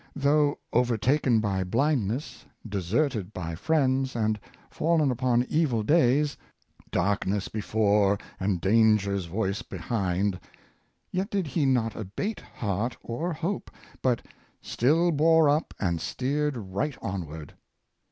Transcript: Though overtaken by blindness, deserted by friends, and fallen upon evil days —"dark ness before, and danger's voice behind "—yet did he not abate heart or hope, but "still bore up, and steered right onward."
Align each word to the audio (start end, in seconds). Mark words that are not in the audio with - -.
Though 0.15 0.57
overtaken 0.73 1.41
by 1.41 1.63
blindness, 1.63 2.43
deserted 2.67 3.33
by 3.35 3.53
friends, 3.53 4.15
and 4.15 4.39
fallen 4.71 5.11
upon 5.11 5.45
evil 5.47 5.83
days 5.83 6.35
—"dark 6.91 7.27
ness 7.27 7.49
before, 7.49 8.17
and 8.39 8.59
danger's 8.59 9.25
voice 9.27 9.61
behind 9.61 10.39
"—yet 11.11 11.29
did 11.29 11.45
he 11.45 11.67
not 11.67 11.95
abate 11.95 12.39
heart 12.39 12.97
or 13.03 13.31
hope, 13.31 13.69
but 14.01 14.25
"still 14.59 15.11
bore 15.11 15.47
up, 15.51 15.71
and 15.79 16.01
steered 16.01 16.57
right 16.57 16.97
onward." 17.03 17.53